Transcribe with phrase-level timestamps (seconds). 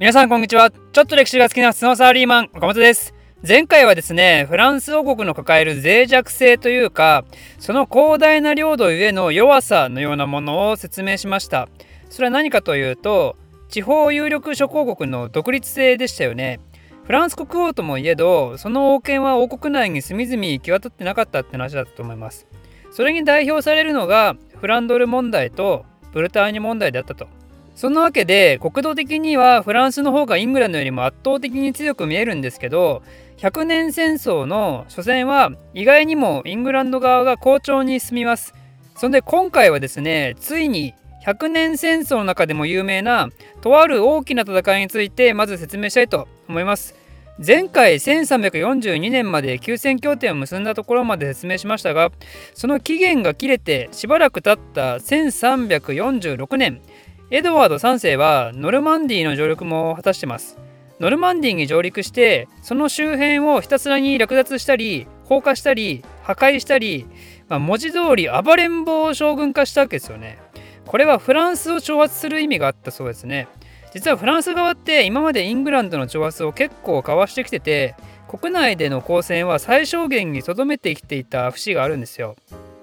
[0.00, 0.70] 皆さんこんにちは。
[0.70, 3.12] ちょっと歴史が好きなスノーサーリーマン、岡本です。
[3.46, 7.26] 前回はですね、フランス王国の抱える脆弱性というか、
[7.58, 11.68] その広大な領土ゆえの弱さのようなものを説明しました。
[12.08, 13.36] それは何かというと、
[13.68, 16.60] 地方有力諸公国の独立性でしたよね。
[17.04, 22.46] フランス国王ともいえど、その王権は王国内に隅々行き渡ってなかったって話だったと思います。
[22.90, 27.28] それに代表されるのが、フランドル問題とブルターニュ問題であったと。
[27.74, 33.02] そんなわけで国土的にはフランスの方がイングランドよりも圧倒的に強く見えるんですけど
[33.38, 38.54] 100年戦争の初戦は意外にもイングランド側が好調に進みます。
[38.96, 43.30] そんで今回はですねついに100年戦争の中でも有名な
[43.62, 47.00] とある大きな戦いについてまず説明したいと思います。
[47.42, 52.12] 前回1342年まで休戦協定を結んだところまで説明しましたが
[52.52, 56.82] その期限が切れてしばらく経った1346年
[57.32, 60.58] エドワード3世はノルマンディーの上陸も果たしてます。
[60.98, 67.06] ノルマンディーに上陸してその周辺をひたすらに略奪したり放火したり破壊したり、
[67.48, 70.38] まあ、文字通り暴れん坊を将軍化したわけですよね。
[70.86, 73.46] これはフランスを挑発する意味があったそうですね。
[73.94, 77.94] 実はフランス側って今までイングランドの挑発を結構かわしてきてて
[78.26, 82.34] 国内での交戦は最小限にとどめてきていた節があるんですよ。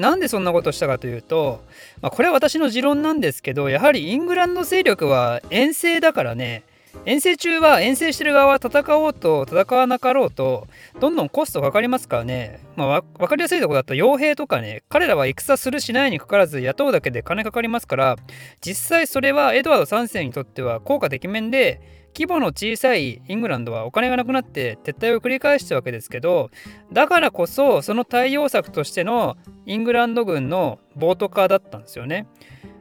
[0.00, 1.62] なんでそんなことしたかというと、
[2.00, 6.64] まあ、これは私の持論なんですけどやはりイングランド勢力は遠征だからね。
[7.04, 10.66] 遠征中は遠征してる側は戦おうと戦わなかろうと
[10.98, 18.16] どんどんコストかかりますからね、まあ、分かりやすいとこだと傭兵とかね彼らは戦するしないにかかわらず雇うだけで金かかりますから
[18.60, 26.50] 実際それはエドワード3世にとっては効果的面で規模の小さいイングランドはお金がなくなって撤退を繰り返したわけですけど
[26.92, 29.36] だからこそその対応策としての
[29.66, 32.26] イングランド軍の暴徒化だったんですよね。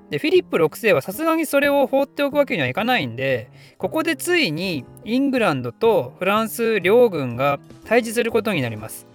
[0.09, 9.08] でフィリップ6世はさすがにそれを放っておくわけにはいかないんでここでついにイングランドとフランス両軍が対峙することになります。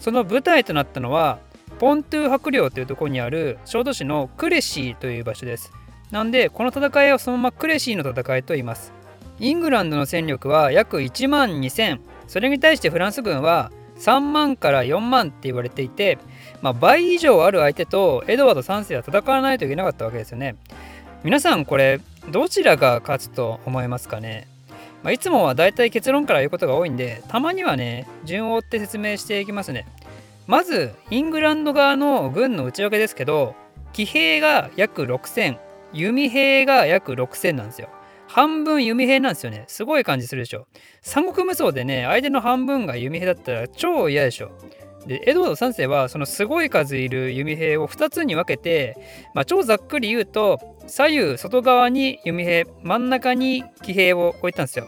[0.00, 1.38] その舞台となったのは
[1.78, 5.70] ポントゥー伯領というところにある小都市のクレシーという場所です。
[6.10, 8.97] なんでこの戦いをそのままクレシーの戦いと言います。
[9.40, 16.18] イングランドの戦力は約1万2000それに対してフランス軍は3万から4万って言われていて、
[16.62, 20.56] まあ、倍以上ある相手とエドワード3世は戦わないといけなかったわけですよね。
[21.24, 22.00] 皆さんこれ
[22.30, 24.46] どちらが勝つと思いますかね、
[25.02, 29.86] まあ、いつもはだいたい結論から言うことが多いんでたまにはね順を追って説明していきますね。
[30.46, 33.54] まずイングランド側の軍の内訳ですけど
[33.92, 35.58] 騎兵が約6000
[35.92, 37.88] 弓兵が約6000なんですよ。
[38.28, 39.64] 半分弓兵なんですよね。
[39.68, 40.66] すごい感じするでしょ。
[41.00, 44.50] 三国無双でね、相手の半分が弓兵だったら超嫌でしょ。
[45.06, 48.98] で、エドワード3世はそのすごい数いる弓兵を2つに分けて、
[49.34, 54.86] まあ、超ざっくり言うと、左右外側に弓兵、真ん中に騎兵を置いたんですよ。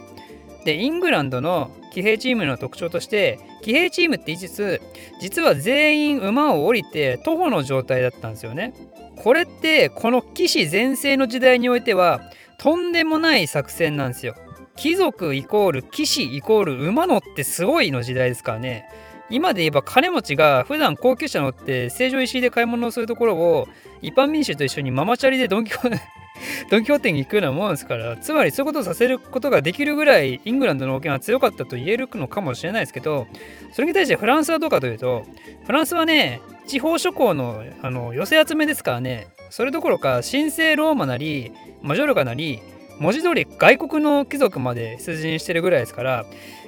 [0.63, 4.81] で、イングランドの騎兵チームの特徴として、騎兵チームって言いつつ、
[5.19, 8.73] 実は全員馬を降りて徒歩の状態だったんですよね。
[9.15, 12.21] これってこの騎士全盛の時代においては
[12.61, 14.35] とんでもない作戦なんですよ。
[14.75, 18.87] 貴族イコール騎士イコール馬乗ってすごいの時代ですからね。
[19.31, 23.67] 今で言えば金持ちが普段高級車乗って成城石井で買い物をするところを
[24.03, 25.89] 一般民衆と一緒にママチャリでドンキホ
[26.69, 33.27] ドンキホーテに行くようなもんですからつまりそういうことをさせることができるぐらいイングランドの王権は強かったと言えるのかもしれないですけど
[33.71, 35.25] それに対してフランスはどうかというと
[35.65, 41.51] フランスはね地方諸侯のあの寄せ集めですからねそれどころか神聖ローマなり
[41.81, 42.61] マジョルカなり
[42.99, 46.25] 文字通り外国の貴族まで出陣してるぐらいですから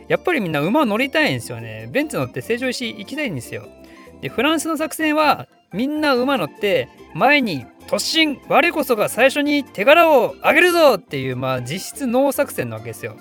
[0.07, 1.88] やっぱりみんな馬乗りたいんですよね。
[1.91, 3.67] ベンツ乗って成城石行きたいんですよ
[4.21, 8.39] でフランスの作戦はみんな馬乗って前に突進。
[8.47, 13.15] 我こそが最初に手柄を上げるぞっていうまあ実質ノー作戦なわけですよ。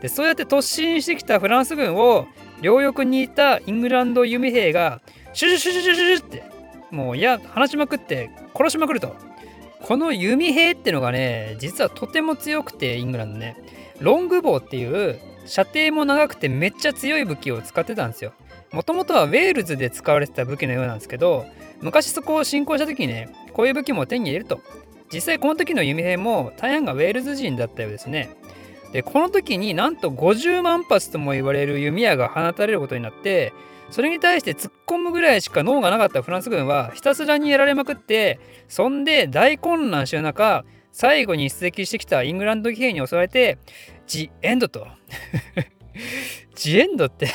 [0.00, 2.26] でそうやって突進してきたフランス軍を
[2.60, 5.00] 両翼にいたイングランド弓兵が
[5.32, 6.61] シュシュシュシュシュシュって
[6.92, 9.16] もういや放ちまくって殺しまくると。
[9.80, 13.56] この弓兵ってのがね実はとても強くてイングランドね。
[13.98, 18.32] ロングボウっていう射程も長くてめっちゃ強い武器を使ってたんですよ。
[18.72, 21.44] もともとはウェールズで使われてた武器のようなんですけど
[21.80, 24.60] 昔そこを侵攻した時にねこういう武器も手に入れると。
[25.12, 28.30] 実際この時の弓兵も大半がウェールズ人だったようですね。
[28.92, 33.52] でこの時になんと50万発とも言われる弓矢が放たれることになって
[33.92, 43.58] それに対して突っ込むぐらいしか脳がなかったフランス軍はひたすらにやられまくってそんで大混乱してる中最後に出撃してきたイングランド騎兵に襲われて
[44.06, 44.86] ジ・エンドと。
[46.56, 47.28] ジ・エンドって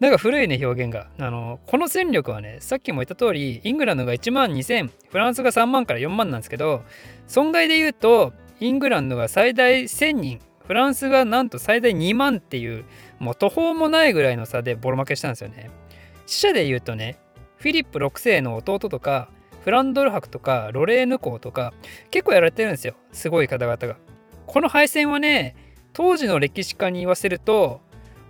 [0.00, 1.08] なんか古いね表現が。
[1.18, 6.82] あのこの戦力はねさっきも言った通りイングランドが1万2000フランスが3万から4万なんですけど
[7.26, 10.40] 損害で言うとイングランドが最大1000人。
[10.66, 12.84] フランスがなんと最大2万っていう
[13.18, 15.70] もう途方もないぐらいの差でボロ負けしたんですよね。
[16.26, 17.18] 死者で言うとね
[17.56, 19.28] フィリップ6世の弟とか
[19.64, 21.72] フランドル伯とかロレーヌ公とか
[22.10, 22.94] 結構やられてるんですよ。
[23.12, 23.96] すごい方々が。
[24.46, 25.56] この敗戦はね
[25.92, 27.80] 当時の歴史家に言わせると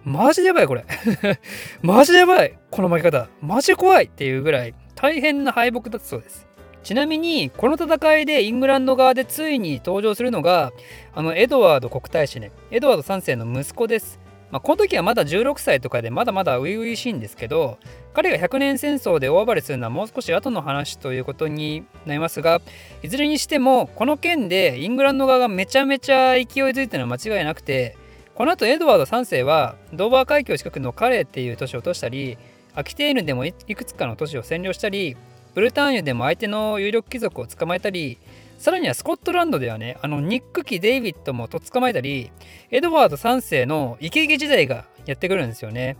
[0.04, 0.84] マジでやばいこれ。
[1.82, 2.58] マジでやばい。
[2.70, 3.28] この負け方。
[3.40, 6.46] マジ怖いっていうぐらい大変な敗北だったそうです。
[6.82, 10.72] ちなみにこの戦いでイングランド側でついに登場するのが
[11.14, 12.50] あのエドワード国大使ね。
[12.70, 14.18] エドワード3世の息子です、
[14.50, 17.78] まあ、この時はまだ16歳とかでまだまだ初々しいんですけど
[18.14, 22.60] 彼が100年戦争で大暴れするのはもう少し後の話ということになりますが
[23.02, 27.96] いずれにしてもこの件でイングランド側がめちゃめちゃ勢いづいてるのは間違いなくて
[28.34, 32.38] この後エドワード3世はドーバー海峡近くのカレーっていう都市を落としたり
[32.74, 35.16] アキテーヌでもいくつかの都市を占領したり
[35.54, 38.18] ブルターニュでも相手の有力貴族を捕まえたり
[38.58, 42.30] さらにはスコットランドではねあのニック機デイビッドもと捕まえたり
[42.70, 45.96] エドワード3世のイケイケ時代がやってくるんですよね。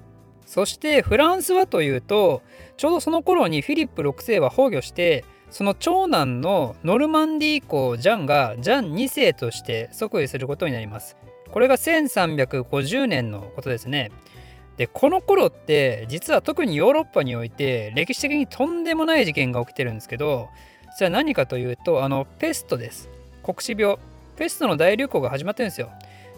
[0.46, 2.42] そしてフランスはというと
[2.76, 11.16] ちょうどその頃にフィリップ6世は崩御してその長男のノルマンディー公ジャンがジャン2世として即位することになります。
[11.50, 14.10] これが1350年のことですね。
[14.76, 20.48] でこの頃って実は特にヨーロッパにおいて歴史的にとんでもない事件が起きてるんですけど
[20.96, 23.08] それは何かというとあのペストです。
[23.42, 23.96] 黒死病。
[24.36, 25.90] ペストの大流行が始まってるんですよ。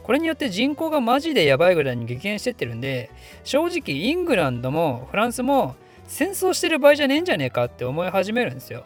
[0.03, 3.11] これによって人口がマジでやばいぐらいに激減してってるんで
[3.43, 5.77] 正直イングランドもフランスも
[6.07, 8.85] 戦争してる場合じゃねえんじゃねえかって思い始めるんですよ。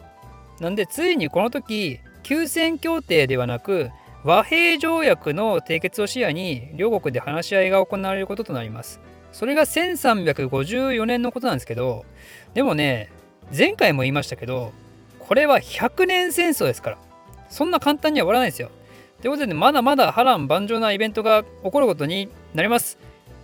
[0.61, 3.91] なんでついにこの時休戦協定ではなく
[4.25, 9.01] 和平条約の締結を視野に両国で話し合いが行われることとなります。
[9.33, 12.05] それが1354年のことなんですけど、
[12.55, 13.11] でもね、
[13.57, 14.73] 前回も言いましたけど、
[15.19, 16.99] これは100年戦争ですから。
[17.51, 18.71] そんな簡単には終わらないですよ。
[19.21, 22.99] ということで、まだまだ波乱万丈なイベントが起こることになります。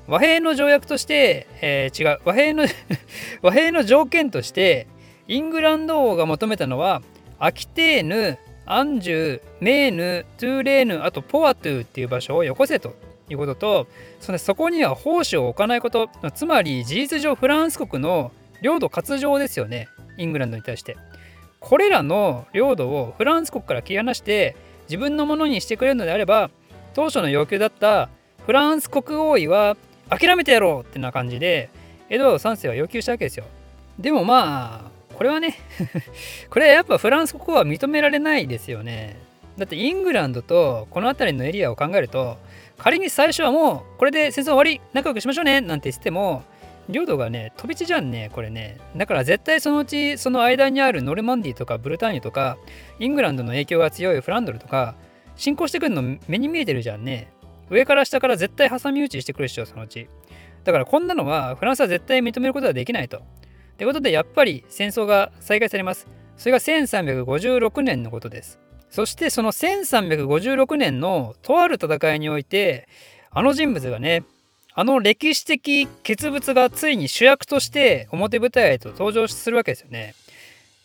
[0.06, 2.66] 和平の条約として、えー、違う、和平の
[3.42, 4.86] 和平の条件として、
[5.26, 7.02] イングランド王が求めたのは、
[7.38, 12.94] アキテーヌ、アンジュー、メーヌ、トゥーレーヌ、あとポワトゥーっていう場所をよこせと
[13.30, 13.86] いうことと
[14.20, 16.08] そのそこには奉仕を置かないこと。
[16.34, 19.88] つまり事実上フランス国の領土割譲ですよね。
[20.16, 20.96] イングランドに対して。
[21.60, 26.50] これらの領土をフランス国から切り離して自分のものにしてくれるのであれば
[26.92, 28.10] 当初の要求だった
[28.44, 29.78] フランス国王位は
[30.10, 31.70] 諦めてやろうってな感じで
[32.10, 33.46] エドワード3世は要求したわけですよ。
[33.98, 35.56] でもまあこれはね
[36.50, 39.16] これはやっぱフランス国王は認められないですよね。
[39.56, 42.36] だってイングランドとこの辺りのエリアを考えると
[42.78, 46.42] 仮に最初はもうこれで戦争終わり仲良くしましょうねなんて言っても
[46.88, 48.78] 領土がね飛び地じゃんねこれね。
[48.96, 52.58] だから絶対そのうちその間にあるノルマンディとかブルターニュとか
[52.98, 54.94] イングランドの影響が強いフランドルとか
[55.36, 57.32] 侵攻してくるの目に見えてるじゃんね。
[57.70, 60.08] 上から下から絶対挟み撃ちしてくるでしょそのうち。
[60.64, 63.18] だからこんなのはフランスは絶対認めることはできないと。
[63.18, 63.22] っ
[63.76, 66.06] てことでやっぱり戦争が再開されます。
[66.36, 68.58] それが1356年のことです。
[68.94, 72.86] そしてその1356年のとある戦いにおいて
[73.32, 74.22] あの人物がね
[74.72, 80.14] あの歴史的傑物がついに主役として表舞台へと登場するわけですよね。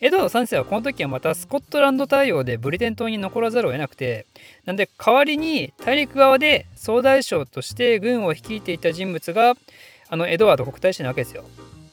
[0.01, 4.25] エドワード3世はこの時はまたスコットランド対応でブリテン島に残らざるを得なくて
[4.65, 9.54] なんで代わりに大陸側で総大将として軍を率いていた人物が
[10.09, 11.44] あのエドワード国大使なわけですよ。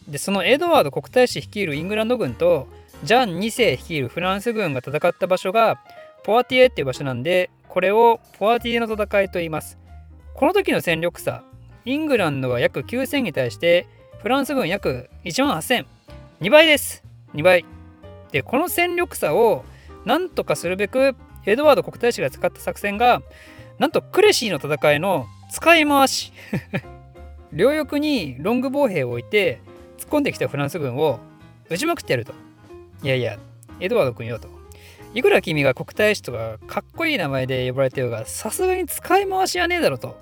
[0.08, 2.68] でそのエドワード国大使率いるイングランド軍と
[3.04, 5.78] ジャン2世率いるフランス軍が戦った場所が
[6.26, 9.78] ポワティエっていう場所なんで、これをポワティエの戦いと言います。
[10.35, 11.45] この時の戦力差、
[11.85, 13.87] イングランドが約9000に対して、
[14.21, 15.87] フランス軍約1万8000。
[16.40, 17.04] 2倍です。
[17.35, 17.64] 2倍。
[18.33, 19.64] で、この戦力差を
[20.04, 21.14] なんとかするべく、
[21.45, 23.23] エドワード国大使が使った作戦が、
[23.78, 26.33] なんとクレシーの戦いの使い回し。
[27.52, 29.61] 両翼にロングボウ兵を置いて、
[29.97, 31.21] 突っ込んできたフランス軍を
[31.71, 32.33] 撃ちまくってやると。
[33.04, 33.38] いやいや、
[33.78, 34.55] エドワード君よと。
[35.16, 40.20] いくら君が国大使とかかっこいい名前で呼ばれてるが、さすがに使い回しはねえだろと。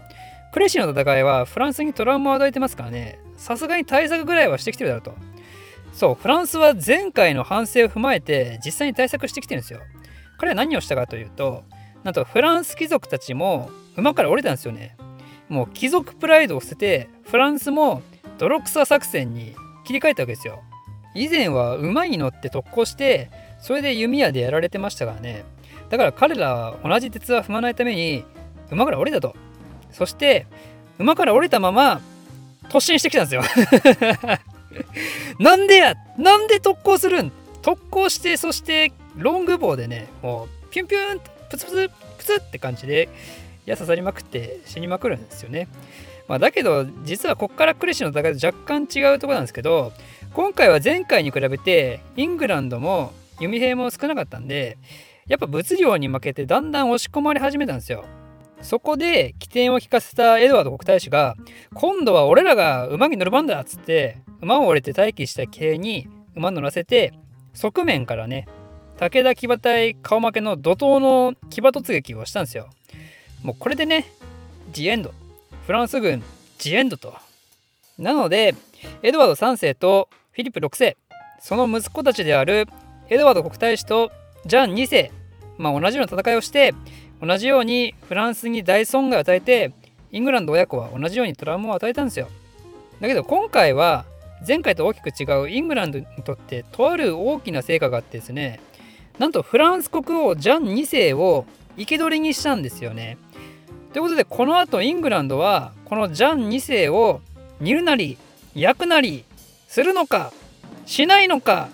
[0.53, 5.15] クレシの戦いはフランスにトラウマを与えてますからね、さすがに対策ぐらいはしてきてるだろうと。
[5.93, 9.81] そう、フランスは前回の反省を踏まえて実際に対策してきてるんですよ。
[10.39, 11.65] 彼は何をしたかというと、
[12.05, 14.97] なんとフランス貴族たちも馬から降りたんですよね。
[15.49, 18.01] もう貴族プライドを捨てて、フランスも
[18.39, 20.63] 泥草作戦に切り替えたわけですよ。
[21.17, 23.31] 以前は馬に乗って特攻して
[23.65, 25.43] それで弓矢でやられてましたからね。
[25.89, 28.23] だから彼らは同じ鉄は踏まないために
[28.71, 29.35] 馬から降りたと。
[29.91, 30.47] そして
[30.99, 32.03] 馬から降りたまま
[32.69, 33.43] 突進してきたんですよ。
[35.41, 37.33] なんでやなんで特攻するん？
[37.63, 43.09] 特攻してそしてロングボウでねもうピュンピュンプツプツプツって感じで
[43.65, 45.69] 矢刺さりまくって死にまくるんですよね。
[46.29, 49.95] まあ、だけど実はこっからクレシの戦いと若干違うとこなんですけど
[50.35, 54.79] 今回は前回に比べてイングランドも弓兵も少なかったんで
[55.27, 58.05] やっぱ物量に負けてだんだん押し込まれ始めたんですよ。
[58.61, 61.37] そこで起点を利かせたエドワード国大使が
[61.75, 67.13] 今度は俺らが馬に乗る番だっつって馬を降りて待機した騎兵に馬乗らせて
[67.53, 68.49] 側面からね
[68.97, 72.69] 武田騎馬隊顔負けの怒涛の騎馬突撃をしたんですよ。
[73.43, 74.07] もうこれでね、
[74.73, 75.13] ジエンド。
[75.67, 76.23] フランス軍、
[76.59, 77.13] ジエンドと。
[77.99, 78.55] なので、
[79.03, 80.97] エドワード3世とフィリップ6世、
[81.41, 82.69] その息子たちである
[83.09, 84.11] エドワード国大使と
[84.47, 85.11] ジャン2世、
[85.59, 86.75] まあ同じような戦いをして、
[87.21, 89.73] 同じようにフランスに大損害を与えて、
[90.11, 92.29] イングランド親子は同じようにトラウマを与えたんですよ。
[93.01, 94.05] だけど今回は
[94.47, 98.61] 前回と大きく違うイングランドにとってとある大きな成果があってですね
[99.19, 101.45] なんとフランス国王ジャン2世を
[101.77, 103.19] 生け捕りにしたんですよね。
[103.93, 107.21] ということでこの後イングランドはこのジャン2世を
[107.61, 108.17] 煮るなり
[108.55, 109.25] 焼くなり
[109.69, 110.33] するのか
[110.87, 111.69] しないのか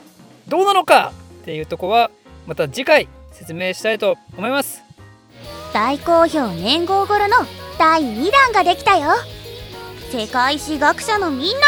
[0.48, 1.12] どうなのか
[1.50, 2.12] っていうとこは
[2.46, 4.84] また次回説明したいと思います。
[5.74, 7.38] 大好評年号頃の
[7.76, 9.10] 第2弾ができたよ。
[10.12, 11.60] 世界史学者のみんな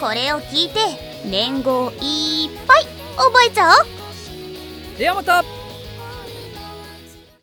[0.00, 0.80] これを聞いて
[1.24, 4.98] 年号いっぱい覚えちゃおう。
[4.98, 5.44] ではまた